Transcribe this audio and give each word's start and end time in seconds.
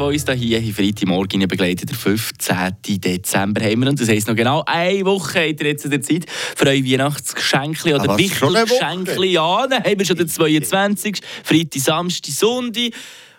die 0.00 0.18
uns 0.18 0.24
hier 0.40 0.74
Freitagmorgen 0.74 1.46
begleitet. 1.46 1.90
Der 1.90 1.96
15. 1.96 3.00
Dezember 3.00 3.60
haben 3.62 3.82
wir. 3.82 3.90
Und 3.90 4.00
das 4.00 4.08
heisst 4.08 4.28
noch 4.28 4.34
genau 4.34 4.62
eine 4.66 5.04
Woche 5.04 5.48
habt 5.48 5.60
ihr 5.60 5.68
jetzt 5.68 5.84
in 5.84 5.90
der 5.90 6.02
Zeit 6.02 6.26
für 6.28 6.66
eure 6.66 6.84
Weihnachtsgeschenke 6.84 7.94
oder 7.94 8.10
Ah, 8.10 8.18
wichtige 8.18 8.36
schon. 8.36 9.24
Ja, 9.24 9.66
dann 9.66 9.84
haben 9.84 9.98
wir 9.98 10.06
schon 10.06 10.16
den 10.16 10.28
22. 10.28 11.20
Freitag, 11.44 11.80
Samstag, 11.80 12.32
Sonntag. 12.32 12.92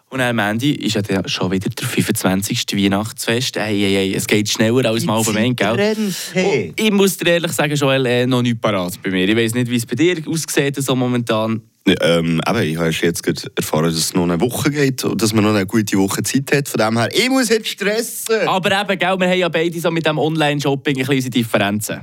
Und 0.09 0.19
am 0.19 0.39
Ende 0.39 0.73
ist 0.73 0.95
ja 0.95 1.01
dann 1.01 1.25
schon 1.29 1.51
wieder 1.51 1.69
der 1.69 1.87
25. 1.87 2.65
Weihnachtsfest. 2.73 3.55
Hey, 3.55 3.79
hey, 3.79 3.93
hey, 3.93 4.13
es 4.13 4.27
geht 4.27 4.49
schneller 4.49 4.89
als 4.89 5.05
man 5.05 5.23
vermeint, 5.23 5.55
gell? 5.55 5.71
rennt, 5.71 6.13
hey. 6.33 6.67
Und 6.69 6.79
ich 6.79 6.91
muss 6.91 7.15
dir 7.17 7.31
ehrlich 7.31 7.53
sagen, 7.53 7.73
Joel, 7.75 8.05
äh, 8.05 8.27
noch 8.27 8.41
nicht 8.41 8.59
parat 8.59 9.01
bei 9.01 9.09
mir. 9.09 9.27
Ich 9.27 9.37
weiß 9.37 9.53
nicht, 9.53 9.69
wie 9.69 9.77
es 9.77 9.85
bei 9.85 9.95
dir 9.95 10.21
aussieht, 10.27 10.75
so 10.83 10.97
momentan. 10.97 11.61
Ähm, 11.85 12.39
eben, 12.47 12.61
ich 12.61 12.77
habe 12.77 12.91
jetzt 12.91 13.23
gerade 13.23 13.41
erfahren, 13.55 13.85
dass 13.85 13.95
es 13.95 14.13
noch 14.13 14.23
eine 14.23 14.39
Woche 14.39 14.69
geht 14.69 15.03
und 15.03 15.21
dass 15.21 15.33
man 15.33 15.43
noch 15.43 15.51
eine 15.51 15.65
gute 15.65 15.97
Woche 15.97 16.21
Zeit 16.21 16.51
hat. 16.53 16.67
Von 16.69 16.79
dem 16.79 16.97
her, 16.97 17.09
ich 17.11 17.29
muss 17.29 17.49
jetzt 17.49 17.69
stressen. 17.69 18.47
Aber 18.47 18.81
eben, 18.81 18.99
gell, 18.99 19.19
wir 19.19 19.27
haben 19.27 19.39
ja 19.39 19.49
beide 19.49 19.79
so 19.79 19.89
mit 19.89 20.05
dem 20.05 20.19
Online-Shopping 20.19 20.95
ein 20.95 20.99
bisschen 20.99 21.15
unsere 21.15 21.31
Differenzen. 21.31 21.99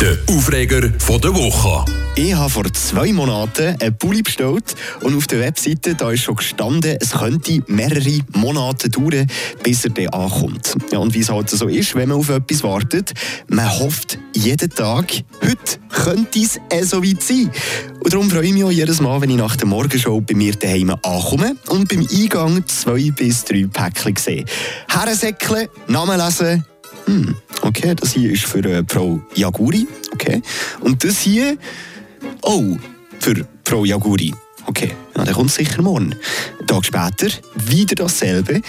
Der 0.00 0.16
Aufreger 0.34 0.90
von 0.98 1.20
der 1.20 1.34
Woche. 1.34 1.84
Ich 2.16 2.32
habe 2.32 2.48
vor 2.48 2.72
zwei 2.72 3.12
Monaten 3.12 3.76
einen 3.80 3.98
Pulli 3.98 4.22
bestellt 4.22 4.74
und 5.00 5.16
auf 5.16 5.26
der 5.26 5.40
Webseite 5.40 5.94
da 5.96 6.12
ist 6.12 6.22
schon 6.22 6.36
gestanden, 6.36 6.96
es 7.00 7.10
könnte 7.10 7.60
mehrere 7.66 8.20
Monate 8.34 8.88
dauern, 8.88 9.26
bis 9.62 9.84
er 9.84 9.90
dann 9.90 10.08
ankommt. 10.08 10.76
Ja, 10.92 10.98
und 10.98 11.12
wie 11.12 11.20
es 11.20 11.30
halt 11.30 11.50
so 11.50 11.66
ist, 11.66 11.94
wenn 11.96 12.08
man 12.08 12.18
auf 12.18 12.28
etwas 12.30 12.62
wartet, 12.62 13.12
man 13.48 13.68
hofft 13.68 14.18
jeden 14.34 14.70
Tag, 14.70 15.12
heute 15.42 15.83
könnte 15.94 16.40
es 16.40 16.60
eh 16.70 16.82
so 16.82 17.02
weit 17.02 17.22
sein. 17.22 17.50
Und 18.00 18.12
darum 18.12 18.30
freue 18.30 18.46
ich 18.46 18.52
mich 18.52 18.64
auch 18.64 18.70
jedes 18.70 19.00
Mal, 19.00 19.20
wenn 19.20 19.30
ich 19.30 19.36
nach 19.36 19.56
der 19.56 19.66
Morgenshow 19.66 20.20
bei 20.20 20.34
mir 20.34 20.54
daheim 20.54 20.90
ankomme 20.90 21.56
und 21.68 21.88
beim 21.88 22.06
Eingang 22.10 22.66
zwei 22.66 23.10
bis 23.10 23.44
drei 23.44 23.66
Päckchen 23.72 24.16
sehe. 24.16 24.44
Herrensäckle, 24.88 25.70
Namen 25.88 26.18
lesen, 26.18 26.64
hm, 27.06 27.34
okay, 27.62 27.94
das 27.94 28.12
hier 28.12 28.32
ist 28.32 28.44
für 28.44 28.64
äh, 28.64 28.82
Frau 28.88 29.20
Jaguri, 29.34 29.86
okay. 30.12 30.42
Und 30.80 31.04
das 31.04 31.20
hier 31.20 31.58
Oh, 32.42 32.76
für 33.20 33.46
Frau 33.64 33.84
Jaguri. 33.84 34.32
Okay, 34.66 34.92
ja, 35.16 35.24
dann 35.24 35.34
kommt 35.34 35.50
sicher 35.50 35.82
morgen. 35.82 36.14
Einen 36.58 36.66
Tag 36.66 36.84
später 36.84 37.28
wieder 37.54 37.94
dasselbe. 37.94 38.60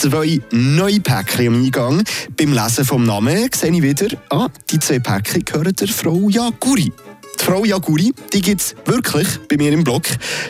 Zwei 0.00 0.40
neue 0.50 0.98
Päckchen 0.98 1.48
am 1.48 1.62
Eingang. 1.62 2.02
Beim 2.34 2.54
Lesen 2.54 2.86
vom 2.86 3.04
Namen 3.04 3.50
sehe 3.54 3.70
ich 3.70 3.82
wieder, 3.82 4.08
ah, 4.30 4.48
die 4.70 4.78
zwei 4.78 4.98
Päckchen 4.98 5.44
gehören 5.44 5.74
der 5.74 5.88
Frau 5.88 6.30
Jaguri. 6.30 6.90
Die 7.38 7.44
Frau 7.44 7.66
Jaguri, 7.66 8.14
die 8.32 8.40
gibt 8.40 8.62
es 8.62 8.74
wirklich 8.86 9.28
bei 9.46 9.58
mir 9.58 9.70
im 9.72 9.84
Blog. 9.84 10.04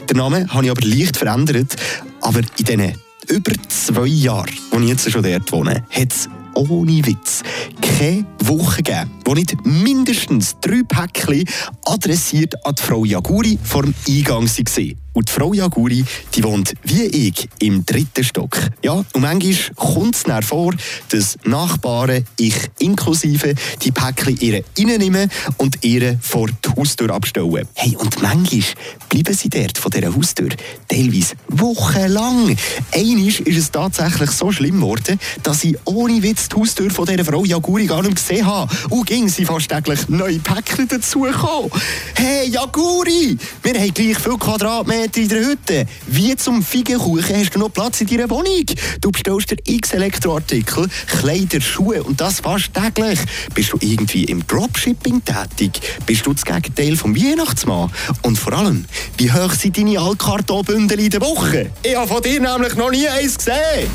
Den 0.08 0.18
Namen 0.18 0.54
habe 0.54 0.66
ich 0.66 0.70
aber 0.70 0.86
leicht 0.86 1.16
verändert. 1.16 1.74
Aber 2.20 2.38
in 2.38 2.64
diesen 2.64 2.94
über 3.26 3.52
zwei 3.68 4.06
Jahren, 4.06 4.54
wo 4.70 4.78
ich 4.78 4.88
jetzt 4.88 5.10
schon 5.10 5.24
dort 5.24 5.50
wohne, 5.50 5.84
hat 5.90 6.12
es 6.12 6.28
ohne 6.54 7.04
Witz 7.04 7.42
keine 7.82 8.24
Woche 8.50 8.82
gegeben, 8.82 9.10
wo 9.24 9.34
nicht 9.34 9.54
mindestens 9.64 10.56
drei 10.60 10.82
Päckchen 10.82 11.44
adressiert 11.84 12.54
an 12.66 12.74
die 12.74 12.82
Frau 12.82 13.04
Jaguri 13.04 13.58
vor 13.62 13.82
dem 13.82 13.94
Eingang 14.08 14.48
waren. 14.48 14.96
Und 15.12 15.28
die 15.28 15.32
Frau 15.32 15.52
Jaguri, 15.52 16.04
die 16.34 16.44
wohnt 16.44 16.72
wie 16.84 17.02
ich 17.02 17.48
im 17.58 17.84
dritten 17.84 18.22
Stock. 18.22 18.56
Ja, 18.84 18.92
und 18.92 19.20
manchmal 19.20 19.74
kommt 19.74 20.14
es 20.14 20.22
dann 20.22 20.42
vor, 20.42 20.72
dass 21.08 21.36
Nachbarn, 21.44 22.24
ich 22.38 22.54
inklusive, 22.78 23.54
die 23.82 23.90
Päckchen 23.90 24.38
ihre 24.38 24.64
reinnehmen 24.78 25.28
und 25.56 25.84
ihre 25.84 26.16
vor 26.20 26.46
die 26.46 26.68
Haustür 26.76 27.10
abstellen. 27.10 27.66
Hey, 27.74 27.96
und 27.96 28.22
manchmal 28.22 28.62
bleiben 29.08 29.34
sie 29.34 29.48
dort 29.48 29.78
von 29.78 29.90
dieser 29.90 30.14
Haustür 30.14 30.50
teilweise 30.88 31.34
wochenlang. 31.48 32.56
Einmal 32.92 33.26
ist 33.26 33.46
es 33.46 33.70
tatsächlich 33.70 34.30
so 34.30 34.52
schlimm 34.52 34.76
geworden, 34.76 35.18
dass 35.42 35.64
ich 35.64 35.76
ohne 35.86 36.22
Witz 36.22 36.48
die 36.48 36.56
Haustür 36.56 36.90
von 36.90 37.06
dieser 37.06 37.24
Frau 37.24 37.44
Jaguri 37.44 37.86
gar 37.86 38.02
nicht 38.02 38.14
gesehen 38.16 38.39
habe. 38.44 38.72
Und 38.91 39.06
ging 39.06 39.28
sie 39.28 39.44
fast 39.44 39.69
täglich 39.69 40.08
neue 40.08 40.38
Päckchen 40.38 40.88
dazugekommen. 40.88 41.70
Hey, 42.14 42.48
Jaguri! 42.48 43.37
Wir 43.62 43.81
haben 43.81 43.94
gleich 43.94 44.19
viel 44.19 44.38
Quadratmeter 44.38 45.20
in 45.20 45.28
der 45.28 45.47
Hütte. 45.47 45.87
Wie 46.06 46.34
zum 46.37 46.62
Feigenkuchen 46.62 47.37
hast 47.37 47.54
du 47.54 47.59
noch 47.59 47.72
Platz 47.72 48.00
in 48.00 48.06
deiner 48.06 48.28
Wohnung. 48.31 48.64
Du 49.00 49.10
bestellst 49.10 49.50
dir 49.50 49.56
x 49.64 49.92
Elektroartikel, 49.92 50.88
Kleider, 51.06 51.60
Schuhe 51.60 52.03
und 52.03 52.20
das 52.20 52.41
fast 52.41 52.72
täglich. 52.75 53.19
Bist 53.54 53.72
du 53.72 53.78
irgendwie 53.81 54.25
im 54.25 54.47
Dropshipping 54.47 55.22
tätig? 55.25 55.81
Bist 56.06 56.26
du 56.26 56.32
das 56.32 56.44
Gegenteil 56.44 56.97
vom 56.97 57.14
Weihnachtsmann? 57.14 57.91
Und 58.22 58.38
vor 58.38 58.53
allem, 58.53 58.84
wie 59.19 59.31
hoch 59.32 59.53
sind 59.53 59.76
deine 59.76 59.98
Altkartonbündel 59.98 61.00
in 61.00 61.10
der 61.10 61.20
Woche? 61.20 61.70
Ich 61.82 61.97
habe 61.97 62.09
von 62.09 62.22
dir 62.22 62.41
nämlich 62.41 62.75
noch 62.75 62.91
nie 62.91 63.09
eins 63.09 63.38
gesehen. 63.38 63.88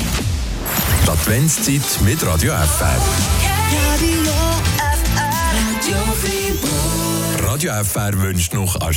Die 1.04 1.10
Adventszeit 1.10 1.82
mit 2.04 2.24
Radio 2.26 2.52
FR. 2.52 3.00
Radio 7.56 7.72
FR 7.84 8.12
wünscht 8.20 8.52
noch 8.52 8.76
einen 8.76 8.92
schönen 8.92 8.96